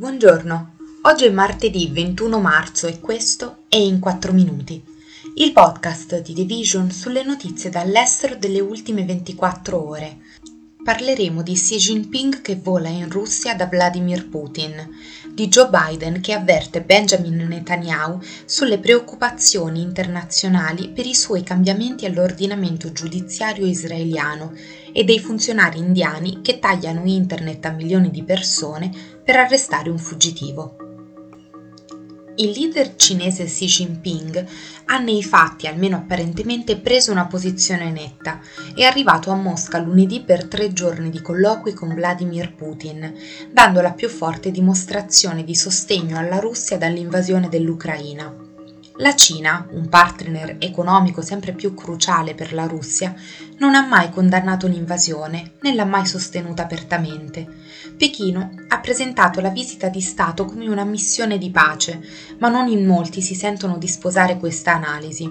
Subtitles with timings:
[0.00, 4.82] Buongiorno, oggi è martedì 21 marzo e questo è In 4 Minuti,
[5.34, 10.16] il podcast di The Vision sulle notizie dall'estero delle ultime 24 ore.
[10.82, 14.88] Parleremo di Xi Jinping che vola in Russia da Vladimir Putin,
[15.40, 22.92] di Joe Biden che avverte Benjamin Netanyahu sulle preoccupazioni internazionali per i suoi cambiamenti all'ordinamento
[22.92, 24.52] giudiziario israeliano
[24.92, 28.90] e dei funzionari indiani che tagliano internet a milioni di persone
[29.24, 30.79] per arrestare un fuggitivo.
[32.40, 34.46] Il leader cinese Xi Jinping
[34.86, 38.40] ha nei fatti, almeno apparentemente, preso una posizione netta.
[38.74, 43.12] È arrivato a Mosca lunedì per tre giorni di colloqui con Vladimir Putin,
[43.52, 48.34] dando la più forte dimostrazione di sostegno alla Russia dall'invasione dell'Ucraina.
[48.96, 53.14] La Cina, un partner economico sempre più cruciale per la Russia,
[53.58, 57.46] non ha mai condannato l'invasione né l'ha mai sostenuta apertamente.
[58.00, 62.00] Pechino ha presentato la visita di Stato come una missione di pace,
[62.38, 65.30] ma non in molti si sentono di sposare questa analisi.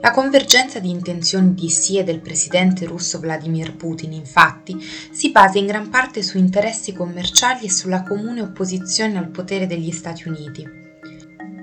[0.00, 5.58] La convergenza di intenzioni di Xi e del presidente russo Vladimir Putin, infatti, si basa
[5.58, 10.81] in gran parte su interessi commerciali e sulla comune opposizione al potere degli Stati Uniti.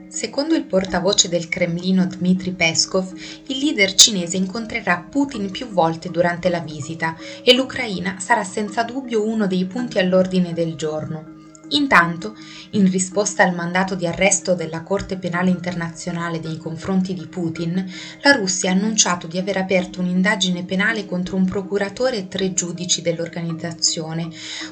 [0.10, 3.14] Secondo il portavoce del Cremlino Dmitry Peskov,
[3.46, 9.24] il leader cinese incontrerà Putin più volte durante la visita e l'Ucraina sarà senza dubbio
[9.24, 11.39] uno dei punti all'ordine del giorno.
[11.70, 12.36] Intanto,
[12.72, 17.86] in risposta al mandato di arresto della Corte Penale Internazionale nei confronti di Putin,
[18.22, 23.02] la Russia ha annunciato di aver aperto un'indagine penale contro un procuratore e tre giudici
[23.02, 24.30] dell'organizzazione,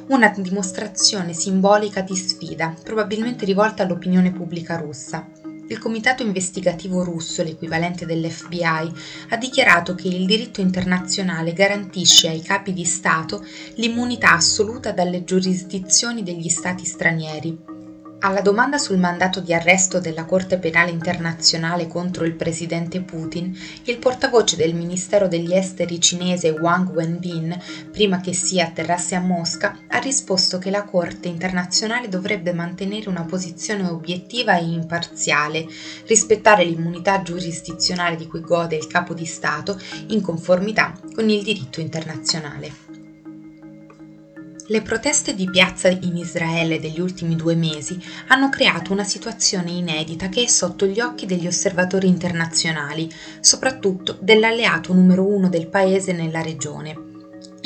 [0.08, 5.47] una dimostrazione simbolica di sfida, probabilmente rivolta all'opinione pubblica russa.
[5.70, 8.94] Il comitato investigativo russo, l'equivalente dell'FBI,
[9.30, 16.24] ha dichiarato che il diritto internazionale garantisce ai capi di Stato l'immunità assoluta dalle giurisdizioni
[16.24, 17.77] degli Stati stranieri.
[18.20, 24.00] Alla domanda sul mandato di arresto della Corte Penale Internazionale contro il presidente Putin, il
[24.00, 27.56] portavoce del Ministero degli Esteri cinese Wang Wenbin,
[27.92, 33.24] prima che si atterrasse a Mosca, ha risposto che la Corte Internazionale dovrebbe mantenere una
[33.24, 35.68] posizione obiettiva e imparziale,
[36.08, 39.78] rispettare l'immunità giurisdizionale di cui gode il capo di Stato
[40.08, 42.87] in conformità con il diritto internazionale.
[44.70, 47.98] Le proteste di piazza in Israele degli ultimi due mesi
[48.28, 54.94] hanno creato una situazione inedita che è sotto gli occhi degli osservatori internazionali, soprattutto dell'alleato
[54.94, 57.07] numero uno del paese nella regione.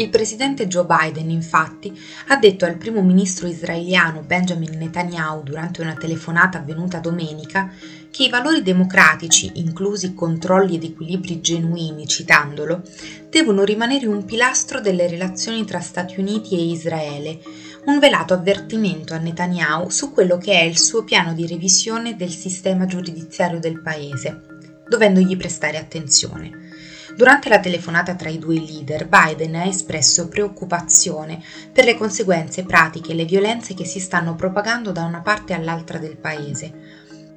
[0.02, 1.96] Il presidente Joe Biden, infatti,
[2.30, 7.72] ha detto al primo ministro israeliano Benjamin Netanyahu durante una telefonata avvenuta domenica
[8.10, 12.82] che i valori democratici, inclusi controlli ed equilibri genuini, citandolo,
[13.30, 17.40] devono rimanere un pilastro delle relazioni tra Stati Uniti e Israele,
[17.86, 22.32] un velato avvertimento a Netanyahu su quello che è il suo piano di revisione del
[22.32, 24.42] sistema giudiziario del paese,
[24.88, 26.90] dovendogli prestare attenzione.
[27.22, 31.40] Durante la telefonata tra i due leader, Biden ha espresso preoccupazione
[31.72, 36.00] per le conseguenze pratiche e le violenze che si stanno propagando da una parte all'altra
[36.00, 36.74] del paese.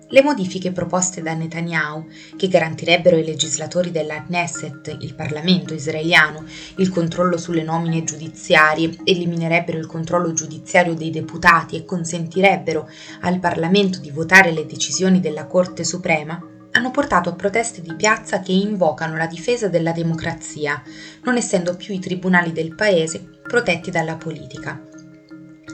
[0.09, 6.47] Le modifiche proposte da Netanyahu, che garantirebbero ai legislatori della Knesset, il Parlamento israeliano,
[6.77, 12.89] il controllo sulle nomine giudiziarie, eliminerebbero il controllo giudiziario dei deputati e consentirebbero
[13.21, 18.41] al Parlamento di votare le decisioni della Corte Suprema, hanno portato a proteste di piazza
[18.41, 20.83] che invocano la difesa della democrazia,
[21.23, 24.81] non essendo più i tribunali del paese protetti dalla politica.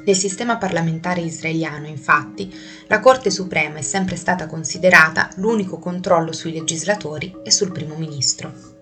[0.04, 2.52] Nel sistema parlamentare israeliano, infatti,
[2.86, 8.79] la Corte Suprema è sempre stata considerata l'unico controllo sui legislatori e sul primo ministro.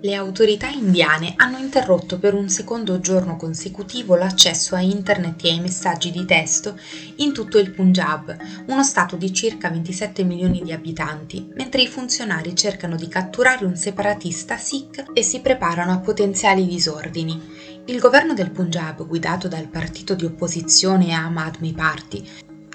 [0.00, 5.58] Le autorità indiane hanno interrotto per un secondo giorno consecutivo l'accesso a internet e ai
[5.58, 6.78] messaggi di testo
[7.16, 8.36] in tutto il Punjab,
[8.68, 13.74] uno stato di circa 27 milioni di abitanti, mentre i funzionari cercano di catturare un
[13.74, 17.82] separatista sikh e si preparano a potenziali disordini.
[17.86, 22.24] Il governo del Punjab, guidato dal partito di opposizione Aam Admi Party,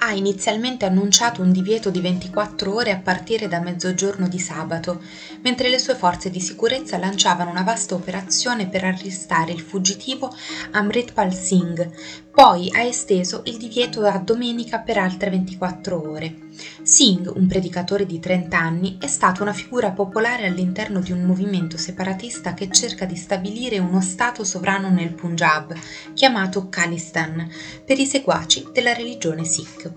[0.06, 5.02] ha inizialmente annunciato un divieto di 24 ore a partire da mezzogiorno di sabato,
[5.44, 10.30] mentre le sue forze di sicurezza lanciavano una vasta operazione per arrestare il fuggitivo
[10.72, 11.90] Amritpal Singh.
[12.36, 16.36] Poi ha esteso il divieto a domenica per altre 24 ore.
[16.82, 21.78] Singh, un predicatore di 30 anni, è stato una figura popolare all'interno di un movimento
[21.78, 25.76] separatista che cerca di stabilire uno Stato sovrano nel Punjab,
[26.14, 27.48] chiamato Khalistan,
[27.86, 29.92] per i seguaci della religione Sikh.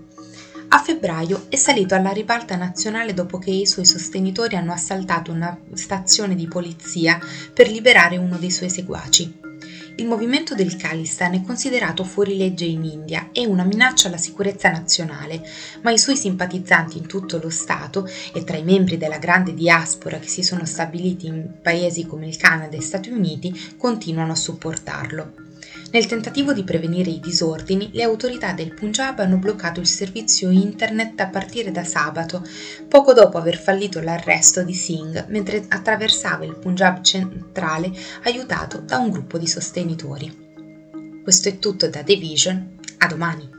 [0.67, 5.57] A febbraio è salito alla ribalta nazionale dopo che i suoi sostenitori hanno assaltato una
[5.73, 7.17] stazione di polizia
[7.51, 9.46] per liberare uno dei suoi seguaci.
[9.99, 15.41] Il movimento del Khalistan è considerato fuorilegge in India e una minaccia alla sicurezza nazionale,
[15.81, 20.19] ma i suoi simpatizzanti in tutto lo Stato e tra i membri della grande diaspora
[20.19, 25.46] che si sono stabiliti in paesi come il Canada e Stati Uniti continuano a supportarlo.
[25.89, 31.19] Nel tentativo di prevenire i disordini, le autorità del Punjab hanno bloccato il servizio internet
[31.21, 32.43] a partire da sabato,
[32.89, 37.91] poco dopo aver fallito l'arresto di Singh mentre attraversava il Punjab centrale
[38.23, 40.45] aiutato da un gruppo di sostenitori.
[41.23, 43.56] Questo è tutto da The Vision, a domani!